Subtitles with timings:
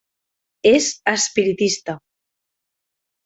[0.69, 1.95] És espiritista.